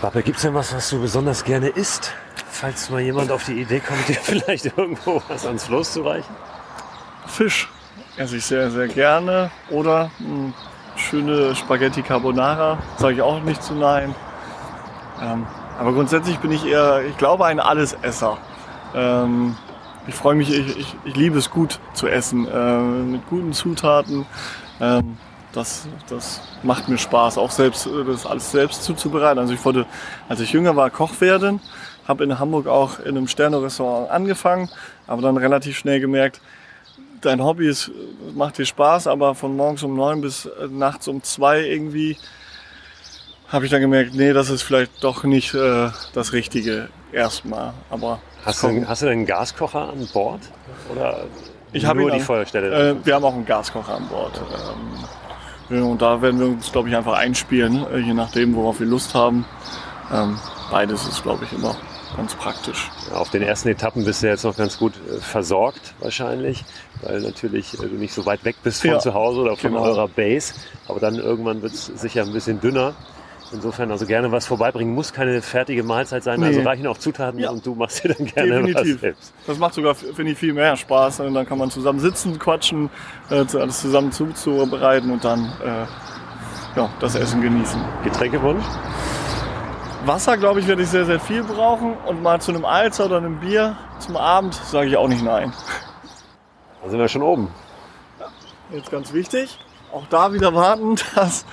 Pappe, 0.00 0.22
gibt's 0.22 0.42
denn 0.42 0.54
was, 0.54 0.74
was 0.74 0.88
du 0.88 1.00
besonders 1.00 1.44
gerne 1.44 1.68
isst? 1.68 2.14
Falls 2.50 2.88
mal 2.88 3.00
jemand 3.00 3.30
auf 3.30 3.44
die 3.44 3.60
Idee 3.60 3.80
kommt, 3.80 4.08
dir 4.08 4.14
vielleicht 4.22 4.64
irgendwo 4.64 5.22
was 5.28 5.44
ans 5.44 5.64
Floß 5.64 5.92
zu 5.92 6.02
reichen? 6.02 6.34
Fisch 7.26 7.68
esse 8.18 8.36
ich 8.36 8.44
sehr, 8.44 8.70
sehr 8.70 8.88
gerne. 8.88 9.50
Oder 9.70 10.10
mh, 10.18 10.52
schöne 10.96 11.54
Spaghetti 11.54 12.02
Carbonara. 12.02 12.78
Sage 12.96 13.14
ich 13.14 13.22
auch 13.22 13.40
nicht 13.40 13.62
zu 13.62 13.74
nein. 13.74 14.14
Ähm, 15.22 15.46
aber 15.78 15.92
grundsätzlich 15.92 16.38
bin 16.38 16.50
ich 16.50 16.66
eher, 16.66 17.02
ich 17.08 17.16
glaube, 17.16 17.46
ein 17.46 17.60
Allesesser. 17.60 18.38
Ähm, 18.94 19.56
ich 20.06 20.14
freue 20.14 20.34
mich, 20.34 20.50
ich, 20.50 20.78
ich, 20.78 20.96
ich 21.04 21.16
liebe 21.16 21.38
es 21.38 21.50
gut 21.50 21.78
zu 21.94 22.08
essen. 22.08 22.48
Äh, 22.48 22.78
mit 22.78 23.28
guten 23.28 23.52
Zutaten. 23.52 24.26
Ähm, 24.80 25.16
das, 25.52 25.88
das 26.08 26.40
macht 26.62 26.88
mir 26.88 26.98
Spaß, 26.98 27.38
auch 27.38 27.50
selbst 27.50 27.86
äh, 27.86 28.04
das 28.04 28.26
alles 28.26 28.50
selbst 28.50 28.82
zuzubereiten. 28.82 29.38
Also 29.38 29.54
ich 29.54 29.64
wollte, 29.64 29.86
als 30.28 30.40
ich 30.40 30.52
jünger 30.52 30.76
war, 30.76 30.90
Koch 30.90 31.20
werden, 31.20 31.60
habe 32.06 32.24
in 32.24 32.38
Hamburg 32.38 32.66
auch 32.66 32.98
in 33.00 33.16
einem 33.16 33.28
Sterne-Restaurant 33.28 34.10
angefangen, 34.10 34.68
aber 35.06 35.22
dann 35.22 35.36
relativ 35.36 35.78
schnell 35.78 36.00
gemerkt, 36.00 36.40
dein 37.20 37.42
Hobby 37.42 37.68
ist, 37.68 37.90
macht 38.34 38.58
dir 38.58 38.66
Spaß, 38.66 39.06
aber 39.06 39.34
von 39.34 39.56
morgens 39.56 39.82
um 39.82 39.94
neun 39.96 40.20
bis 40.20 40.46
äh, 40.46 40.66
nachts 40.68 41.08
um 41.08 41.22
zwei 41.22 41.60
irgendwie 41.62 42.16
habe 43.48 43.64
ich 43.64 43.70
dann 43.70 43.80
gemerkt, 43.80 44.14
nee, 44.14 44.32
das 44.34 44.50
ist 44.50 44.62
vielleicht 44.62 45.02
doch 45.02 45.24
nicht 45.24 45.54
äh, 45.54 45.88
das 46.12 46.32
Richtige 46.34 46.90
erstmal. 47.12 47.72
Aber 47.88 48.20
Hast 48.44 48.62
du, 48.62 48.86
hast 48.86 49.00
du 49.02 49.06
denn 49.06 49.18
einen 49.20 49.26
Gaskocher 49.26 49.88
an 49.90 50.06
Bord? 50.12 50.40
Oder 50.94 51.24
Ich 51.72 51.86
habe 51.86 52.00
nur 52.00 52.10
ihn 52.10 52.14
die 52.16 52.20
an- 52.20 52.26
Feuerstelle? 52.26 52.90
Äh, 52.90 53.06
wir 53.06 53.14
haben 53.14 53.24
auch 53.24 53.32
einen 53.32 53.46
Gaskocher 53.46 53.94
an 53.94 54.06
Bord. 54.08 54.38
Ähm, 55.70 55.82
und 55.86 56.02
da 56.02 56.20
werden 56.20 56.38
wir 56.38 56.46
uns, 56.48 56.70
glaube 56.70 56.90
ich, 56.90 56.96
einfach 56.96 57.14
einspielen, 57.14 57.86
äh, 57.90 57.98
je 57.98 58.12
nachdem, 58.12 58.54
worauf 58.54 58.80
wir 58.80 58.86
Lust 58.86 59.14
haben. 59.14 59.46
Ähm, 60.12 60.38
beides 60.70 61.06
ist, 61.08 61.22
glaube 61.22 61.44
ich, 61.46 61.52
immer 61.58 61.74
ganz 62.16 62.34
praktisch. 62.34 62.90
Auf 63.14 63.30
den 63.30 63.42
ersten 63.42 63.68
Etappen 63.68 64.04
bist 64.04 64.22
du 64.22 64.26
jetzt 64.28 64.44
noch 64.44 64.56
ganz 64.56 64.78
gut 64.78 64.94
äh, 65.08 65.20
versorgt 65.20 65.94
wahrscheinlich, 66.00 66.64
weil 67.02 67.20
natürlich 67.20 67.74
äh, 67.74 67.86
du 67.86 67.94
nicht 67.96 68.12
so 68.14 68.26
weit 68.26 68.44
weg 68.44 68.56
bist 68.62 68.80
von 68.82 68.90
Ja, 68.90 68.98
zu 68.98 69.14
Hause 69.14 69.40
oder 69.40 69.56
von 69.56 69.70
genau. 69.72 69.82
eurer 69.84 70.08
Base. 70.08 70.54
Aber 70.88 71.00
dann 71.00 71.16
irgendwann 71.16 71.62
wird 71.62 71.72
es 71.74 71.86
sicher 71.86 72.22
ein 72.22 72.32
bisschen 72.32 72.60
dünner. 72.60 72.94
Insofern 73.50 73.90
also 73.90 74.04
gerne 74.04 74.30
was 74.30 74.46
vorbeibringen. 74.46 74.94
Muss 74.94 75.10
keine 75.14 75.40
fertige 75.40 75.82
Mahlzeit 75.82 76.22
sein. 76.22 76.42
Also 76.42 76.60
Nee. 76.60 76.66
reichen 76.66 76.86
auch 76.86 76.98
Zutaten 76.98 77.40
Ja. 77.40 77.48
und 77.50 77.64
du 77.64 77.74
machst 77.74 78.04
dir 78.04 78.12
dann 78.14 78.26
gerne 78.26 78.56
Definitiv. 78.62 78.94
was 78.96 79.00
selbst. 79.00 79.32
Das 79.46 79.58
macht 79.58 79.72
sogar, 79.74 79.94
finde 79.94 80.32
ich, 80.32 80.38
viel 80.38 80.52
mehr 80.52 80.76
Spaß. 80.76 81.20
Und 81.20 81.32
dann 81.32 81.46
kann 81.46 81.56
man 81.56 81.70
zusammen 81.70 81.98
sitzen, 81.98 82.38
quatschen, 82.38 82.90
äh, 83.30 83.44
alles 83.56 83.80
zusammen 83.80 84.12
zuzubereiten 84.12 85.10
und 85.10 85.24
dann 85.24 85.46
äh, 85.64 85.86
ja, 86.78 86.90
das 87.00 87.14
Essen 87.14 87.40
genießen. 87.40 87.80
Getränkewunsch? 88.04 88.64
Wasser, 90.08 90.38
glaube 90.38 90.60
ich, 90.60 90.66
werde 90.66 90.82
ich 90.82 90.88
sehr, 90.88 91.04
sehr 91.04 91.20
viel 91.20 91.44
brauchen. 91.44 91.94
Und 92.06 92.22
mal 92.22 92.40
zu 92.40 92.50
einem 92.50 92.64
Alzer 92.64 93.04
oder 93.04 93.18
einem 93.18 93.38
Bier 93.40 93.76
zum 93.98 94.16
Abend 94.16 94.54
sage 94.54 94.88
ich 94.88 94.96
auch 94.96 95.06
nicht 95.06 95.22
nein. 95.22 95.52
Da 96.82 96.88
sind 96.88 96.98
wir 96.98 97.08
schon 97.08 97.22
oben. 97.22 97.52
Jetzt 98.72 98.90
ganz 98.90 99.12
wichtig, 99.12 99.58
auch 99.92 100.06
da 100.08 100.32
wieder 100.32 100.54
warten, 100.54 100.96
dass 101.14 101.44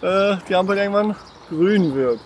äh, 0.00 0.36
die 0.48 0.54
Ampel 0.54 0.78
irgendwann 0.78 1.16
grün 1.50 1.94
wird. 1.94 2.18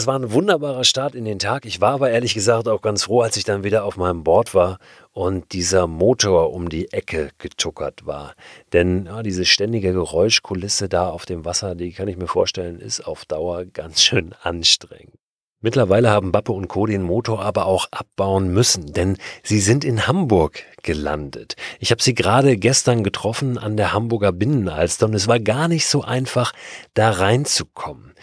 Das 0.00 0.06
war 0.06 0.18
ein 0.18 0.32
wunderbarer 0.32 0.84
Start 0.84 1.14
in 1.14 1.26
den 1.26 1.38
Tag. 1.38 1.66
Ich 1.66 1.82
war 1.82 1.92
aber 1.92 2.08
ehrlich 2.10 2.32
gesagt 2.32 2.68
auch 2.68 2.80
ganz 2.80 3.04
froh, 3.04 3.20
als 3.20 3.36
ich 3.36 3.44
dann 3.44 3.64
wieder 3.64 3.84
auf 3.84 3.98
meinem 3.98 4.24
Board 4.24 4.54
war 4.54 4.78
und 5.12 5.52
dieser 5.52 5.86
Motor 5.86 6.54
um 6.54 6.70
die 6.70 6.90
Ecke 6.90 7.28
getuckert 7.36 8.06
war. 8.06 8.32
Denn 8.72 9.04
ja, 9.04 9.22
diese 9.22 9.44
ständige 9.44 9.92
Geräuschkulisse 9.92 10.88
da 10.88 11.10
auf 11.10 11.26
dem 11.26 11.44
Wasser, 11.44 11.74
die 11.74 11.92
kann 11.92 12.08
ich 12.08 12.16
mir 12.16 12.28
vorstellen, 12.28 12.80
ist 12.80 13.06
auf 13.06 13.26
Dauer 13.26 13.66
ganz 13.66 14.00
schön 14.02 14.34
anstrengend. 14.42 15.20
Mittlerweile 15.62 16.08
haben 16.08 16.32
Bappe 16.32 16.52
und 16.52 16.68
Co. 16.68 16.86
den 16.86 17.02
Motor 17.02 17.42
aber 17.42 17.66
auch 17.66 17.86
abbauen 17.90 18.50
müssen, 18.54 18.94
denn 18.94 19.18
sie 19.42 19.60
sind 19.60 19.84
in 19.84 20.06
Hamburg 20.06 20.64
gelandet. 20.82 21.56
Ich 21.78 21.90
habe 21.90 22.02
sie 22.02 22.14
gerade 22.14 22.56
gestern 22.56 23.04
getroffen 23.04 23.58
an 23.58 23.76
der 23.76 23.92
Hamburger 23.92 24.32
Binnenalster 24.32 25.04
und 25.04 25.12
es 25.12 25.28
war 25.28 25.38
gar 25.38 25.68
nicht 25.68 25.86
so 25.86 26.00
einfach, 26.00 26.52
da 26.94 27.10
reinzukommen. 27.10 28.14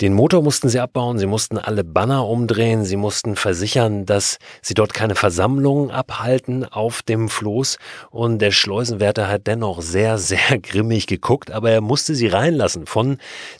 Den 0.00 0.12
Motor 0.12 0.42
mussten 0.42 0.68
sie 0.68 0.80
abbauen, 0.80 1.20
sie 1.20 1.26
mussten 1.26 1.56
alle 1.56 1.84
Banner 1.84 2.26
umdrehen, 2.26 2.84
sie 2.84 2.96
mussten 2.96 3.36
versichern, 3.36 4.06
dass 4.06 4.38
sie 4.60 4.74
dort 4.74 4.92
keine 4.92 5.14
Versammlungen 5.14 5.92
abhalten 5.92 6.64
auf 6.64 7.02
dem 7.02 7.28
Floß. 7.28 7.78
Und 8.10 8.40
der 8.40 8.50
Schleusenwärter 8.50 9.28
hat 9.28 9.46
dennoch 9.46 9.82
sehr, 9.82 10.18
sehr 10.18 10.58
grimmig 10.62 11.06
geguckt, 11.06 11.52
aber 11.52 11.70
er 11.70 11.80
musste 11.80 12.16
sie 12.16 12.26
reinlassen 12.26 12.86
von 12.86 13.18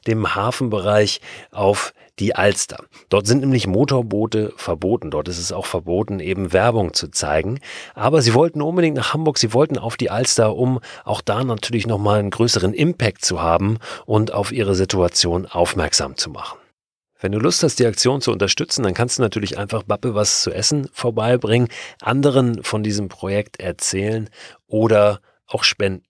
dem 0.08 0.34
Hafenbereich 0.34 1.20
auf 1.52 1.92
die 2.18 2.34
Alster. 2.34 2.84
Dort 3.08 3.26
sind 3.26 3.40
nämlich 3.40 3.66
Motorboote 3.66 4.52
verboten. 4.56 5.10
Dort 5.10 5.28
ist 5.28 5.38
es 5.38 5.52
auch 5.52 5.66
verboten, 5.66 6.20
eben 6.20 6.52
Werbung 6.52 6.94
zu 6.94 7.08
zeigen. 7.08 7.60
Aber 7.94 8.22
sie 8.22 8.34
wollten 8.34 8.62
unbedingt 8.62 8.96
nach 8.96 9.14
Hamburg, 9.14 9.38
sie 9.38 9.52
wollten 9.52 9.78
auf 9.78 9.96
die 9.96 10.10
Alster, 10.10 10.54
um 10.56 10.80
auch 11.04 11.20
da 11.20 11.42
natürlich 11.42 11.86
nochmal 11.86 12.20
einen 12.20 12.30
größeren 12.30 12.72
Impact 12.72 13.24
zu 13.24 13.42
haben 13.42 13.78
und 14.06 14.32
auf 14.32 14.52
ihre 14.52 14.74
Situation 14.74 15.46
aufmerksam 15.46 16.16
zu 16.16 16.30
machen. 16.30 16.58
Wenn 17.20 17.32
du 17.32 17.38
Lust 17.38 17.62
hast, 17.62 17.78
die 17.78 17.86
Aktion 17.86 18.20
zu 18.20 18.32
unterstützen, 18.32 18.82
dann 18.82 18.92
kannst 18.92 19.18
du 19.18 19.22
natürlich 19.22 19.56
einfach 19.56 19.82
Bappe 19.82 20.14
was 20.14 20.42
zu 20.42 20.52
essen 20.52 20.88
vorbeibringen, 20.92 21.68
anderen 22.02 22.62
von 22.62 22.82
diesem 22.82 23.08
Projekt 23.08 23.60
erzählen 23.60 24.28
oder 24.66 25.20
auch 25.46 25.64
spenden. 25.64 26.04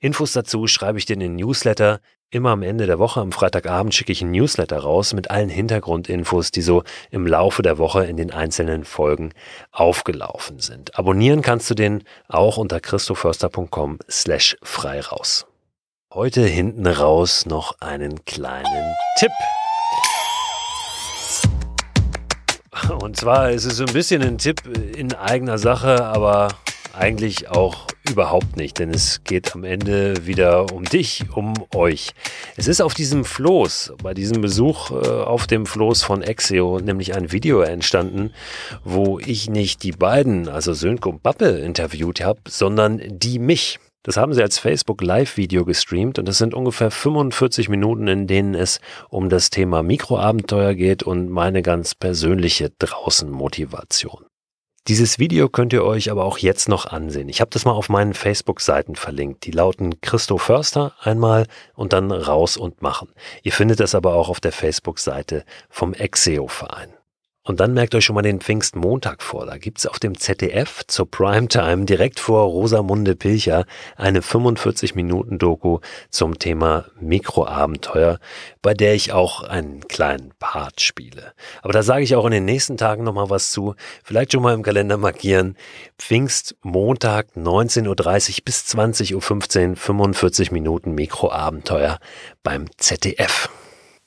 Infos 0.00 0.32
dazu 0.32 0.66
schreibe 0.66 0.98
ich 0.98 1.04
dir 1.04 1.14
in 1.14 1.20
den 1.20 1.36
Newsletter. 1.36 2.00
Immer 2.34 2.50
am 2.50 2.64
Ende 2.64 2.86
der 2.86 2.98
Woche, 2.98 3.20
am 3.20 3.30
Freitagabend, 3.30 3.94
schicke 3.94 4.10
ich 4.10 4.20
einen 4.20 4.32
Newsletter 4.32 4.78
raus 4.80 5.14
mit 5.14 5.30
allen 5.30 5.48
Hintergrundinfos, 5.48 6.50
die 6.50 6.62
so 6.62 6.82
im 7.12 7.28
Laufe 7.28 7.62
der 7.62 7.78
Woche 7.78 8.06
in 8.06 8.16
den 8.16 8.32
einzelnen 8.32 8.84
Folgen 8.84 9.30
aufgelaufen 9.70 10.58
sind. 10.58 10.98
Abonnieren 10.98 11.42
kannst 11.42 11.70
du 11.70 11.74
den 11.74 12.02
auch 12.26 12.56
unter 12.56 12.80
christoförster.com 12.80 14.00
slash 14.10 14.56
frei 14.64 15.00
raus. 15.00 15.46
Heute 16.12 16.40
hinten 16.44 16.88
raus 16.88 17.46
noch 17.46 17.76
einen 17.78 18.24
kleinen 18.24 18.96
Tipp. 19.16 19.30
Und 23.00 23.16
zwar 23.16 23.52
ist 23.52 23.64
es 23.64 23.76
so 23.76 23.84
ein 23.84 23.92
bisschen 23.92 24.22
ein 24.22 24.38
Tipp 24.38 24.60
in 24.96 25.14
eigener 25.14 25.58
Sache, 25.58 26.04
aber 26.04 26.48
eigentlich 26.98 27.48
auch 27.48 27.86
überhaupt 28.10 28.56
nicht, 28.56 28.78
denn 28.78 28.90
es 28.90 29.24
geht 29.24 29.54
am 29.54 29.64
Ende 29.64 30.26
wieder 30.26 30.72
um 30.72 30.84
dich, 30.84 31.24
um 31.34 31.54
euch. 31.74 32.10
Es 32.56 32.68
ist 32.68 32.80
auf 32.80 32.94
diesem 32.94 33.24
Floß, 33.24 33.94
bei 34.02 34.14
diesem 34.14 34.40
Besuch 34.40 34.90
äh, 34.90 34.94
auf 34.94 35.46
dem 35.46 35.66
Floß 35.66 36.02
von 36.02 36.22
Exeo, 36.22 36.80
nämlich 36.80 37.14
ein 37.14 37.32
Video 37.32 37.60
entstanden, 37.60 38.32
wo 38.84 39.18
ich 39.18 39.48
nicht 39.48 39.82
die 39.82 39.92
beiden, 39.92 40.48
also 40.48 40.74
Sönke 40.74 41.08
und 41.08 41.22
Bappe, 41.22 41.46
interviewt 41.46 42.20
habe, 42.20 42.40
sondern 42.48 43.00
die 43.06 43.38
mich. 43.38 43.78
Das 44.02 44.18
haben 44.18 44.34
sie 44.34 44.42
als 44.42 44.58
Facebook 44.58 45.00
Live-Video 45.00 45.64
gestreamt 45.64 46.18
und 46.18 46.28
das 46.28 46.36
sind 46.36 46.52
ungefähr 46.52 46.90
45 46.90 47.70
Minuten, 47.70 48.06
in 48.06 48.26
denen 48.26 48.54
es 48.54 48.80
um 49.08 49.30
das 49.30 49.48
Thema 49.48 49.82
Mikroabenteuer 49.82 50.74
geht 50.74 51.02
und 51.02 51.30
meine 51.30 51.62
ganz 51.62 51.94
persönliche 51.94 52.70
Draußen-Motivation. 52.78 54.26
Dieses 54.86 55.18
Video 55.18 55.48
könnt 55.48 55.72
ihr 55.72 55.82
euch 55.82 56.10
aber 56.10 56.26
auch 56.26 56.36
jetzt 56.36 56.68
noch 56.68 56.84
ansehen. 56.84 57.30
Ich 57.30 57.40
habe 57.40 57.50
das 57.50 57.64
mal 57.64 57.72
auf 57.72 57.88
meinen 57.88 58.12
Facebook-Seiten 58.12 58.96
verlinkt. 58.96 59.46
Die 59.46 59.50
lauten 59.50 60.02
Christo 60.02 60.36
Förster 60.36 60.92
einmal 61.00 61.46
und 61.74 61.94
dann 61.94 62.12
raus 62.12 62.58
und 62.58 62.82
machen. 62.82 63.08
Ihr 63.42 63.52
findet 63.52 63.80
das 63.80 63.94
aber 63.94 64.14
auch 64.14 64.28
auf 64.28 64.40
der 64.40 64.52
Facebook-Seite 64.52 65.46
vom 65.70 65.94
Exeo-Verein. 65.94 66.92
Und 67.46 67.60
dann 67.60 67.74
merkt 67.74 67.94
euch 67.94 68.06
schon 68.06 68.14
mal 68.14 68.22
den 68.22 68.40
Pfingstmontag 68.40 69.22
vor. 69.22 69.44
Da 69.44 69.58
gibt's 69.58 69.86
auf 69.86 69.98
dem 69.98 70.18
ZDF 70.18 70.82
zur 70.86 71.10
Primetime 71.10 71.84
direkt 71.84 72.18
vor 72.18 72.44
Rosamunde 72.44 73.14
Pilcher 73.16 73.66
eine 73.96 74.20
45-Minuten-Doku 74.20 75.80
zum 76.08 76.38
Thema 76.38 76.86
Mikroabenteuer, 77.00 78.18
bei 78.62 78.72
der 78.72 78.94
ich 78.94 79.12
auch 79.12 79.42
einen 79.42 79.86
kleinen 79.88 80.32
Part 80.38 80.80
spiele. 80.80 81.34
Aber 81.60 81.74
da 81.74 81.82
sage 81.82 82.02
ich 82.04 82.16
auch 82.16 82.24
in 82.24 82.32
den 82.32 82.46
nächsten 82.46 82.78
Tagen 82.78 83.04
nochmal 83.04 83.28
was 83.28 83.50
zu. 83.50 83.74
Vielleicht 84.02 84.32
schon 84.32 84.42
mal 84.42 84.54
im 84.54 84.62
Kalender 84.62 84.96
markieren. 84.96 85.58
Pfingstmontag 85.98 87.26
19.30 87.36 87.88
Uhr 87.88 88.44
bis 88.46 88.64
20.15 88.74 89.14
Uhr 89.70 89.76
45 89.76 90.50
Minuten 90.50 90.94
Mikroabenteuer 90.94 91.98
beim 92.42 92.70
ZDF. 92.78 93.50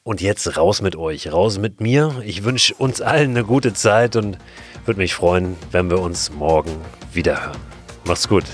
Und 0.08 0.22
jetzt 0.22 0.56
raus 0.56 0.82
mit 0.82 0.96
euch, 0.96 1.34
raus 1.34 1.60
mit 1.60 1.82
mir. 1.82 2.22
Ich 2.24 2.46
wünsche 2.46 2.74
uns 2.76 3.02
allen 3.02 3.32
eine 3.32 3.44
gute 3.44 3.74
Zeit 3.74 4.16
und 4.16 4.38
würde 4.86 5.02
mich 5.02 5.14
freuen, 5.14 5.58
wenn 5.74 5.90
wir 5.90 6.00
uns 6.00 6.32
morgen 6.32 6.72
wieder 7.12 7.48
hören. 7.48 7.58
Macht's 8.06 8.30
gut. 8.30 8.46